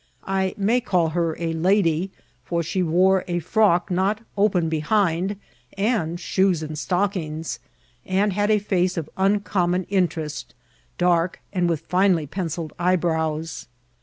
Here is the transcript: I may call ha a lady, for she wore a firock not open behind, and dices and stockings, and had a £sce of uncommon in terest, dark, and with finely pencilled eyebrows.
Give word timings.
I 0.25 0.55
may 0.57 0.81
call 0.81 1.09
ha 1.09 1.33
a 1.37 1.53
lady, 1.53 2.09
for 2.43 2.63
she 2.63 2.81
wore 2.81 3.23
a 3.27 3.37
firock 3.37 3.91
not 3.91 4.19
open 4.35 4.67
behind, 4.67 5.35
and 5.77 6.17
dices 6.17 6.63
and 6.63 6.75
stockings, 6.75 7.59
and 8.03 8.33
had 8.33 8.49
a 8.49 8.59
£sce 8.59 8.97
of 8.97 9.07
uncommon 9.15 9.83
in 9.89 10.07
terest, 10.07 10.55
dark, 10.97 11.39
and 11.53 11.69
with 11.69 11.81
finely 11.81 12.25
pencilled 12.25 12.73
eyebrows. 12.79 13.67